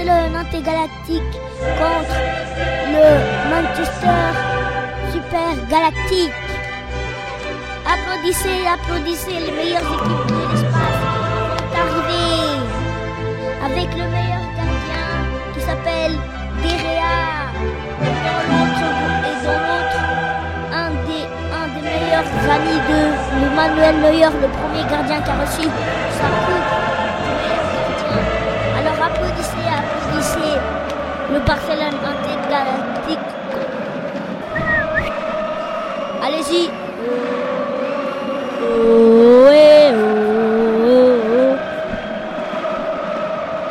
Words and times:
Barcelone 0.00 0.36
intergalactique 0.36 1.32
contre 1.78 2.16
le 2.88 3.06
Manchester 3.50 4.22
Super 5.12 5.68
Galactique. 5.68 6.32
Applaudissez, 7.84 8.66
applaudissez 8.66 9.40
les 9.46 9.52
meilleures 9.52 9.82
équipes 9.82 10.26
de 10.28 10.52
l'espace 10.52 11.00
sont 11.58 11.76
arrivées 11.80 12.60
avec 13.62 13.88
le 13.94 14.04
meilleur 14.08 14.44
gardien 14.56 15.06
qui 15.52 15.60
s'appelle 15.60 16.14
Derea. 16.62 17.20
Dans 18.00 18.42
l'autre, 18.48 18.88
et 19.28 19.44
dans 19.44 19.60
l'autre, 19.68 20.00
un 20.72 20.90
des, 21.04 21.26
un 21.52 21.66
des 21.74 21.84
meilleurs 21.86 22.30
amis 22.50 22.80
de 22.88 23.00
le 23.42 23.54
Manuel 23.54 23.96
Neuer, 24.00 24.32
le 24.40 24.48
premier 24.48 24.84
gardien 24.90 25.20
qui 25.20 25.30
a 25.30 25.40
reçu 25.40 25.68
sa 26.16 26.28
coupe 26.46 26.99
applaudissez 30.20 30.60
le 31.32 31.38
Barcelone 31.40 31.96
intergalactique. 32.04 33.18
Allez-y. 36.22 36.70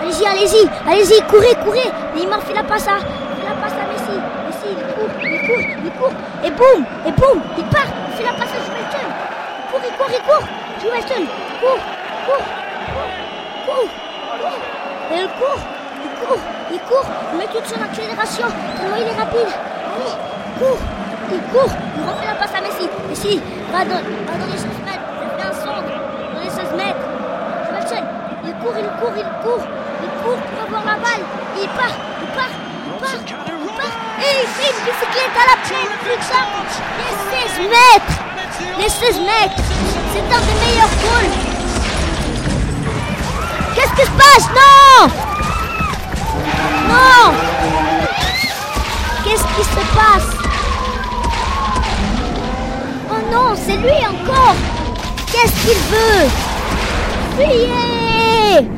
Allez-y, 0.00 0.26
allez-y, 0.26 0.68
allez-y, 0.88 1.22
courez, 1.22 1.54
courez. 1.64 1.90
Neymar 2.16 2.42
fait 2.42 2.54
la 2.54 2.62
passe 2.64 2.88
à, 2.88 2.98
fait 2.98 3.44
la 3.44 3.54
passe 3.60 3.72
à 3.72 3.86
Messi. 3.92 4.20
Messi, 4.46 4.68
il 4.70 4.76
court, 4.94 5.10
il 5.22 5.40
court, 5.46 5.64
il 5.84 5.90
court. 5.92 6.12
Et 6.44 6.50
boum, 6.50 6.84
et 7.06 7.12
boum, 7.12 7.40
il 7.56 7.64
part. 7.64 7.86
Il 8.10 8.16
fait 8.16 8.24
la 8.24 8.32
passe 8.32 8.50
à. 8.50 8.56
Il 8.58 9.70
court, 9.70 9.80
il 9.84 9.96
court, 9.96 10.10
il 10.10 10.22
court. 10.22 10.46
Juventus, 10.80 11.28
court, 11.60 11.78
court, 12.26 12.44
court, 13.66 13.88
court. 14.40 14.58
Et 15.12 15.20
il 15.20 15.28
court, 15.38 15.60
court, 16.32 16.42
il 16.72 16.80
court. 16.80 17.06
Il 17.32 17.38
met 17.38 17.46
toute 17.46 17.66
son 17.66 17.80
accélération. 17.82 18.46
Tellement 18.76 18.96
il 18.96 19.06
est 19.08 19.18
rapide. 19.18 19.50
Allez, 19.94 20.14
court, 20.58 20.78
il 21.30 21.42
court. 21.52 21.72
Il 21.96 22.08
refait 22.08 22.26
la 22.26 22.34
passe 22.34 22.54
à 22.56 22.60
Messi. 22.60 22.88
Messi 23.08 23.42
va 23.70 23.84
dans, 23.84 24.00
va 24.00 24.34
dans 24.38 24.50
les 24.50 24.58
16 24.58 24.68
mètres. 24.84 25.06
Il 25.22 25.28
fait 25.36 25.48
un 25.48 25.52
centre 25.52 25.92
dans 26.34 26.40
les 26.40 26.50
16 26.50 26.72
mètres. 26.76 27.06
Juventus, 27.66 28.04
il 28.44 28.54
court, 28.54 28.76
il 28.78 28.90
court, 29.00 29.14
il 29.16 29.30
court. 29.42 29.64
Il 30.02 30.10
court 30.24 30.40
pour 30.40 30.62
avoir 30.64 30.84
la 30.84 30.96
balle. 31.00 31.24
Il 31.60 31.68
part, 31.68 31.96
il 32.20 32.28
part, 32.32 32.52
il 32.86 32.94
part, 33.00 33.20
il 33.20 33.72
part. 33.76 33.96
Et 34.22 34.32
il 34.42 34.48
fait 34.56 34.70
une 34.72 34.82
bicyclette 34.84 35.36
à 35.36 35.46
la 35.52 35.56
plaine. 35.66 35.92
Plus 36.02 36.22
ça. 36.24 36.40
Les 36.98 37.12
16 37.58 37.68
mètres. 37.68 38.14
Les 38.78 38.88
16 38.88 39.20
mètres. 39.20 39.62
C'est 40.12 40.20
un 40.20 40.40
des 40.40 40.56
meilleurs 40.64 40.94
goals. 41.04 41.51
C'est 53.56 53.76
lui 53.76 53.90
encore. 53.90 54.54
Qu'est-ce 55.26 55.66
qu'il 55.66 55.78
veut? 55.90 56.28
Fuyez! 57.36 58.68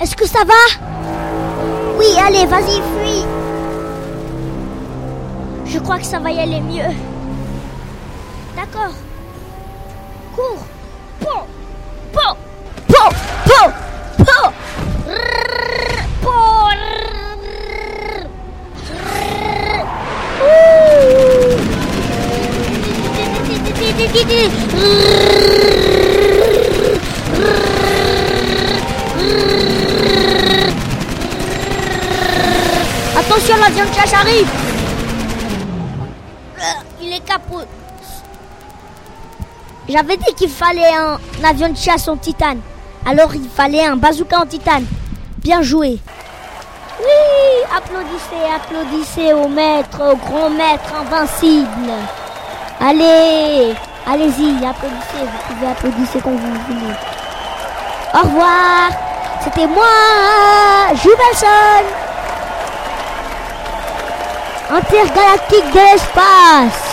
Est-ce 0.00 0.16
que 0.16 0.26
ça 0.26 0.44
va? 0.44 0.54
Oui, 1.98 2.06
allez, 2.24 2.46
vas-y, 2.46 2.80
fuis. 2.80 3.24
Je 5.66 5.78
crois 5.78 5.98
que 5.98 6.06
ça 6.06 6.18
va 6.18 6.30
y 6.30 6.38
aller 6.38 6.60
mieux. 6.60 6.94
D'accord. 8.56 8.94
Cours. 10.34 10.64
Bon 11.20 11.42
Attention, 33.16 33.56
l'avion 33.60 33.84
de 33.84 33.94
chasse 33.94 34.14
arrive 34.14 34.48
Il 37.02 37.12
est 37.12 37.20
capot. 37.20 37.60
J'avais 39.88 40.16
dit 40.16 40.34
qu'il 40.36 40.48
fallait 40.48 40.94
un 40.94 41.18
avion 41.44 41.68
de 41.68 41.76
chasse 41.76 42.08
en 42.08 42.16
titane. 42.16 42.60
Alors 43.06 43.34
il 43.34 43.48
fallait 43.48 43.84
un 43.84 43.96
bazooka 43.96 44.40
en 44.40 44.46
titane. 44.46 44.86
Bien 45.38 45.60
joué. 45.60 45.98
Oui, 47.00 47.64
applaudissez, 47.76 48.42
applaudissez 48.56 49.32
au 49.34 49.48
maître, 49.48 50.00
au 50.00 50.16
grand 50.16 50.50
maître 50.50 50.94
invincible. 50.98 51.92
Allez, 52.80 53.74
allez-y, 54.10 54.64
applaudissez, 54.64 55.22
vous 55.22 55.54
pouvez 55.54 55.70
applaudir 55.70 56.06
quand 56.22 56.30
vous 56.30 56.54
voulez. 56.66 56.94
Au 58.14 58.26
revoir, 58.26 58.88
c'était 59.44 59.66
moi, 59.66 59.84
Juvenson, 60.94 61.84
intergalactique 64.70 65.72
de 65.72 65.92
l'espace. 65.92 66.87